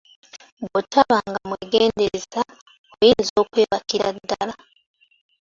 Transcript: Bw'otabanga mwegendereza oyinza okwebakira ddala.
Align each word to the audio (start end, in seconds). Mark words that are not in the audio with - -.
Bw'otabanga 0.69 1.37
mwegendereza 1.49 2.41
oyinza 2.99 3.33
okwebakira 3.43 4.07
ddala. 4.15 4.53